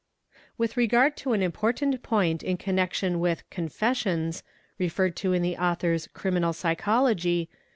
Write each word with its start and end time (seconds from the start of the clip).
A 0.03 0.33
fe 0.33 0.39
With 0.57 0.77
regard 0.77 1.15
to 1.17 1.33
an 1.33 1.43
important 1.43 2.01
point 2.01 2.41
in 2.41 2.57
connection 2.57 3.19
with 3.19 3.47
"Confessions," 3.51 4.41
referred 4.79 5.15
to 5.17 5.33
in 5.33 5.43
the 5.43 5.57
author's 5.57 6.07
''Criminal 6.07 6.55
Psychology'' 6.55 7.47